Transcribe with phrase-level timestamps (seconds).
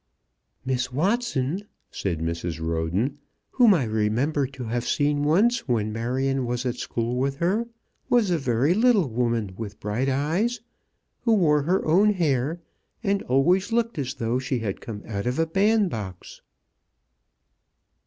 [0.65, 1.59] "Miss Watson,"
[1.91, 2.59] said Mrs.
[2.59, 3.19] Roden,
[3.51, 7.67] "whom I remember to have seen once when Marion was at school with her,
[8.09, 10.59] was a very little woman, with bright eyes,
[11.21, 12.59] who wore her own hair,
[13.03, 16.41] and always looked as though she had come out of a bandbox."